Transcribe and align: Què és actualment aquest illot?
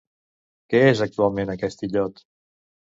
Què 0.73 0.81
és 0.93 1.03
actualment 1.07 1.55
aquest 1.57 1.87
illot? 1.91 2.29